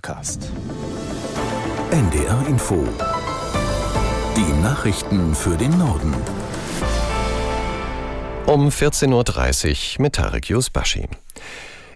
[0.00, 0.50] Podcast.
[1.90, 2.88] NDR Info.
[4.34, 6.14] Die Nachrichten für den Norden.
[8.46, 11.06] Um 14.30 Uhr mit Tarek Yusbashi.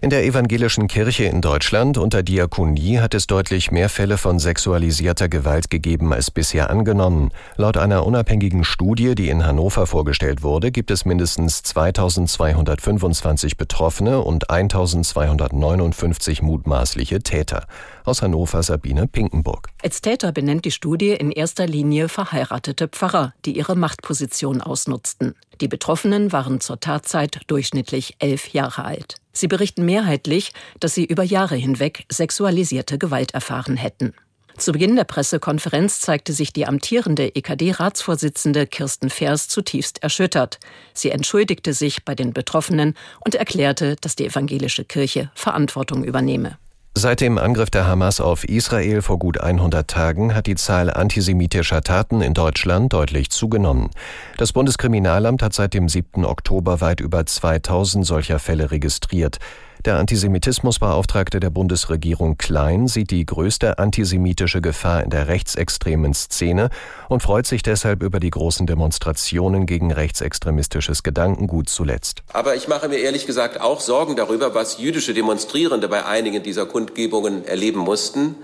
[0.05, 5.29] In der evangelischen Kirche in Deutschland unter Diakonie hat es deutlich mehr Fälle von sexualisierter
[5.29, 7.31] Gewalt gegeben als bisher angenommen.
[7.55, 14.51] Laut einer unabhängigen Studie, die in Hannover vorgestellt wurde, gibt es mindestens 2225 Betroffene und
[14.51, 17.65] 1259 mutmaßliche Täter.
[18.03, 19.69] Aus Hannover Sabine Pinkenburg.
[19.81, 25.33] Als Täter benennt die Studie in erster Linie verheiratete Pfarrer, die ihre Machtposition ausnutzten.
[25.61, 29.15] Die Betroffenen waren zur Tatzeit durchschnittlich elf Jahre alt.
[29.31, 34.13] Sie berichten mehrheitlich, dass sie über Jahre hinweg sexualisierte Gewalt erfahren hätten.
[34.57, 40.59] Zu Beginn der Pressekonferenz zeigte sich die amtierende EKD-Ratsvorsitzende Kirsten Fers zutiefst erschüttert.
[40.93, 46.57] Sie entschuldigte sich bei den Betroffenen und erklärte, dass die evangelische Kirche Verantwortung übernehme.
[46.97, 51.81] Seit dem Angriff der Hamas auf Israel vor gut 100 Tagen hat die Zahl antisemitischer
[51.81, 53.89] Taten in Deutschland deutlich zugenommen.
[54.37, 56.23] Das Bundeskriminalamt hat seit dem 7.
[56.23, 59.39] Oktober weit über 2000 solcher Fälle registriert.
[59.85, 66.71] Der Antisemitismusbeauftragte der Bundesregierung Klein sieht die größte antisemitische Gefahr in der rechtsextremen Szene
[67.07, 72.23] und freut sich deshalb über die großen Demonstrationen gegen rechtsextremistisches Gedankengut zuletzt.
[72.33, 76.65] Aber ich mache mir ehrlich gesagt auch Sorgen darüber, was jüdische Demonstrierende bei einigen dieser
[76.65, 78.37] Kundgebungen erleben mussten.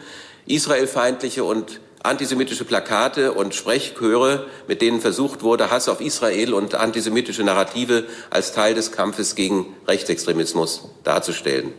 [0.45, 7.43] Israelfeindliche und antisemitische Plakate und Sprechchöre, mit denen versucht wurde, Hass auf Israel und antisemitische
[7.43, 11.73] Narrative als Teil des Kampfes gegen Rechtsextremismus darzustellen.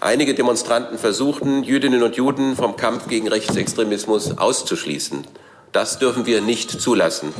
[0.00, 5.24] Einige Demonstranten versuchten, Jüdinnen und Juden vom Kampf gegen Rechtsextremismus auszuschließen.
[5.70, 7.32] Das dürfen wir nicht zulassen.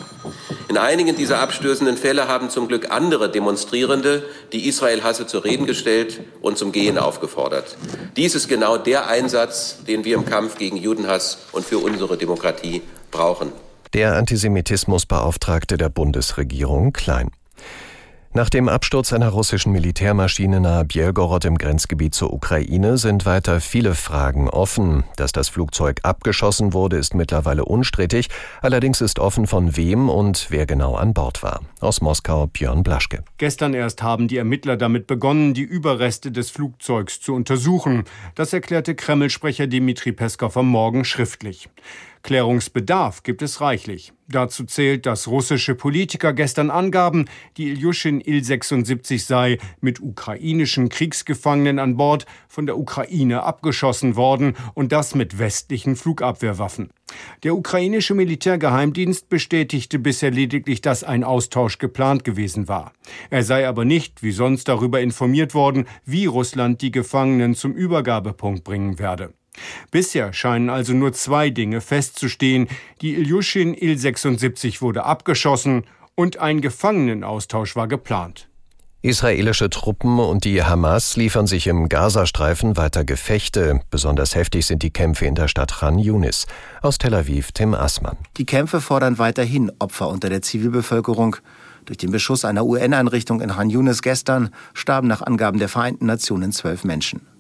[0.73, 6.23] In einigen dieser abstößenden Fälle haben zum Glück andere Demonstrierende die Israel-Hasse zu Reden gestellt
[6.41, 7.77] und zum Gehen aufgefordert.
[8.17, 12.81] Dies ist genau der Einsatz, den wir im Kampf gegen Judenhass und für unsere Demokratie
[13.11, 13.53] brauchen.
[13.93, 17.29] Der Antisemitismusbeauftragte der Bundesregierung Klein.
[18.35, 23.95] Nach dem Absturz einer russischen Militärmaschine nahe Bielgorod im Grenzgebiet zur Ukraine sind weiter viele
[23.95, 25.05] Fragen offen.
[25.17, 28.31] Dass das Flugzeug abgeschossen wurde, ist mittlerweile unstrittig.
[28.63, 31.61] Allerdings ist offen, von wem und wer genau an Bord war.
[31.81, 33.23] Aus Moskau Björn Blaschke.
[33.37, 38.05] Gestern erst haben die Ermittler damit begonnen, die Überreste des Flugzeugs zu untersuchen.
[38.35, 41.69] Das erklärte Kreml-Sprecher Dmitri Peskov am Morgen schriftlich.
[42.23, 44.13] Klärungsbedarf gibt es reichlich.
[44.29, 51.97] Dazu zählt, dass russische Politiker gestern angaben, die Ilyushin Il-76 sei mit ukrainischen Kriegsgefangenen an
[51.97, 56.91] Bord von der Ukraine abgeschossen worden und das mit westlichen Flugabwehrwaffen.
[57.43, 62.93] Der ukrainische Militärgeheimdienst bestätigte bisher lediglich, dass ein Austausch geplant gewesen war.
[63.29, 68.65] Er sei aber nicht, wie sonst, darüber informiert worden, wie Russland die Gefangenen zum Übergabepunkt
[68.65, 69.35] bringen werde.
[69.91, 72.69] Bisher scheinen also nur zwei Dinge festzustehen.
[73.01, 78.49] Die Ilyushin Il-76 wurde abgeschossen und ein Gefangenenaustausch war geplant.
[79.05, 83.81] Israelische Truppen und die Hamas liefern sich im Gazastreifen weiter Gefechte.
[83.91, 86.47] Besonders heftig sind die Kämpfe in der Stadt Khan Yunis.
[86.83, 88.17] Aus Tel Aviv Tim Assmann.
[88.37, 91.35] Die Kämpfe fordern weiterhin Opfer unter der Zivilbevölkerung.
[91.85, 96.53] Durch den Beschuss einer UN-Einrichtung in Khan Yunis gestern starben nach Angaben der Vereinten Nationen
[96.53, 97.32] zwölf Menschen.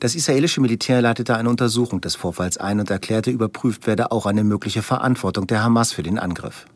[0.00, 4.44] Das israelische Militär leitete eine Untersuchung des Vorfalls ein und erklärte, überprüft werde auch eine
[4.44, 6.66] mögliche Verantwortung der Hamas für den Angriff.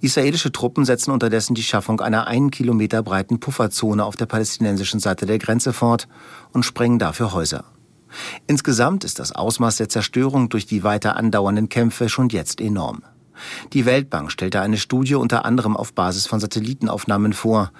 [0.00, 5.26] Israelische Truppen setzen unterdessen die Schaffung einer einen Kilometer breiten Pufferzone auf der palästinensischen Seite
[5.26, 6.08] der Grenze fort
[6.52, 7.64] und sprengen dafür Häuser.
[8.46, 13.02] Insgesamt ist das Ausmaß der Zerstörung durch die weiter andauernden Kämpfe schon jetzt enorm.
[13.72, 17.72] Die Weltbank stellte eine Studie unter anderem auf Basis von Satellitenaufnahmen vor.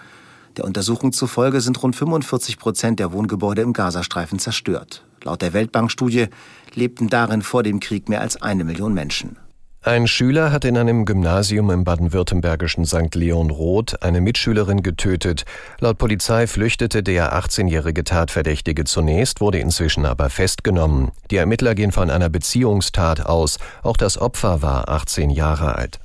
[0.56, 5.04] Der Untersuchung zufolge sind rund 45 Prozent der Wohngebäude im Gazastreifen zerstört.
[5.22, 6.28] Laut der Weltbankstudie
[6.74, 9.36] lebten darin vor dem Krieg mehr als eine Million Menschen.
[9.82, 13.14] Ein Schüler hat in einem Gymnasium im baden-württembergischen St.
[13.14, 15.44] Leon Roth eine Mitschülerin getötet.
[15.78, 21.12] Laut Polizei flüchtete der 18-jährige Tatverdächtige zunächst, wurde inzwischen aber festgenommen.
[21.30, 23.58] Die Ermittler gehen von einer Beziehungstat aus.
[23.84, 26.00] Auch das Opfer war 18 Jahre alt.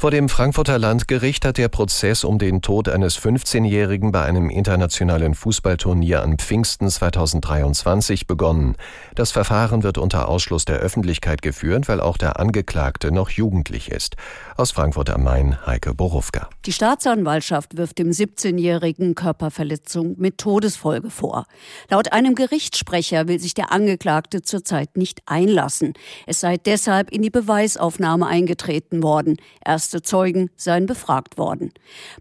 [0.00, 5.34] Vor dem Frankfurter Landgericht hat der Prozess um den Tod eines 15-Jährigen bei einem internationalen
[5.34, 8.76] Fußballturnier an Pfingsten 2023 begonnen.
[9.14, 14.16] Das Verfahren wird unter Ausschluss der Öffentlichkeit geführt, weil auch der Angeklagte noch jugendlich ist.
[14.56, 16.48] Aus Frankfurt am Main, Heike Borufka.
[16.64, 21.44] Die Staatsanwaltschaft wirft dem 17-Jährigen Körperverletzung mit Todesfolge vor.
[21.90, 25.92] Laut einem Gerichtssprecher will sich der Angeklagte zurzeit nicht einlassen.
[26.26, 29.36] Es sei deshalb in die Beweisaufnahme eingetreten worden.
[29.62, 31.72] Erst Erste Zeugen seien befragt worden.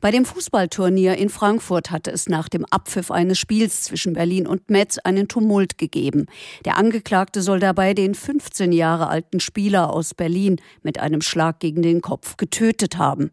[0.01, 4.71] Bei dem Fußballturnier in Frankfurt hatte es nach dem Abpfiff eines Spiels zwischen Berlin und
[4.71, 6.25] Metz einen Tumult gegeben.
[6.65, 11.83] Der Angeklagte soll dabei den 15 Jahre alten Spieler aus Berlin mit einem Schlag gegen
[11.83, 13.29] den Kopf getötet haben.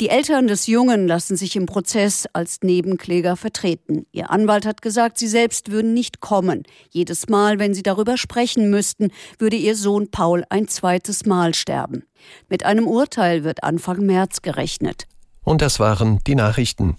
[0.00, 4.06] Die Eltern des Jungen lassen sich im Prozess als Nebenkläger vertreten.
[4.12, 6.62] Ihr Anwalt hat gesagt, sie selbst würden nicht kommen.
[6.90, 12.04] Jedes Mal, wenn sie darüber sprechen müssten, würde ihr Sohn Paul ein zweites Mal sterben.
[12.48, 15.06] Mit einem Urteil wird Anfang März gerechnet.
[15.42, 16.96] Und das waren die Nachrichten.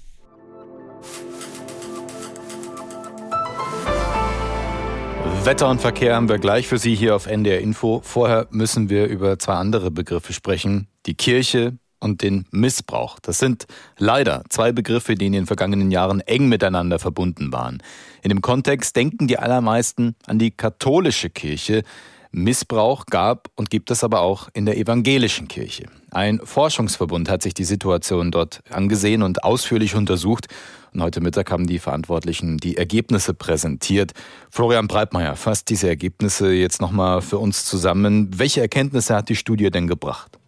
[5.46, 8.02] Wetter und Verkehr haben wir gleich für Sie hier auf NDR Info.
[8.04, 10.88] Vorher müssen wir über zwei andere Begriffe sprechen.
[11.06, 13.20] Die Kirche und den Missbrauch.
[13.20, 13.66] Das sind
[13.98, 17.82] leider zwei Begriffe, die in den vergangenen Jahren eng miteinander verbunden waren.
[18.22, 21.84] In dem Kontext denken die allermeisten an die katholische Kirche.
[22.32, 25.86] Missbrauch gab und gibt es aber auch in der evangelischen Kirche.
[26.12, 30.48] Ein Forschungsverbund hat sich die Situation dort angesehen und ausführlich untersucht.
[30.94, 34.14] Und heute Mittag haben die Verantwortlichen die Ergebnisse präsentiert.
[34.50, 38.30] Florian Breitmeier fasst diese Ergebnisse jetzt nochmal für uns zusammen.
[38.36, 40.39] Welche Erkenntnisse hat die Studie denn gebracht?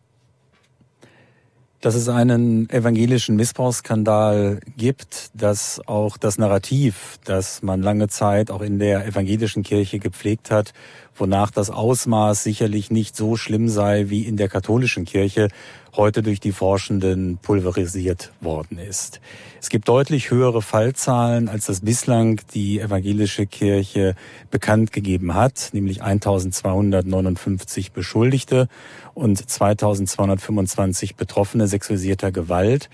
[1.81, 8.61] Dass es einen evangelischen Missbrauchsskandal gibt, dass auch das Narrativ, das man lange Zeit auch
[8.61, 10.73] in der evangelischen Kirche gepflegt hat,
[11.15, 15.49] wonach das Ausmaß sicherlich nicht so schlimm sei wie in der katholischen Kirche,
[15.95, 19.19] heute durch die Forschenden pulverisiert worden ist.
[19.59, 24.15] Es gibt deutlich höhere Fallzahlen, als das bislang die evangelische Kirche
[24.49, 28.67] bekannt gegeben hat, nämlich 1259 Beschuldigte
[29.13, 32.89] und 2225 Betroffene sexualisierter Gewalt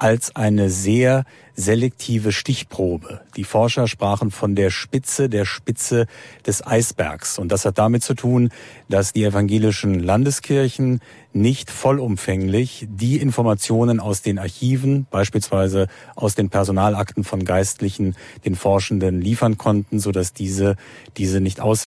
[0.00, 1.24] als eine sehr
[1.54, 3.20] selektive Stichprobe.
[3.36, 6.06] Die Forscher sprachen von der Spitze der Spitze
[6.46, 7.38] des Eisbergs.
[7.38, 8.50] Und das hat damit zu tun,
[8.88, 11.00] dass die evangelischen Landeskirchen
[11.32, 15.86] nicht vollumfänglich die Informationen aus den Archiven, beispielsweise
[16.16, 20.76] aus den Personalakten von Geistlichen, den Forschenden liefern konnten, sodass diese
[21.16, 21.84] diese nicht aus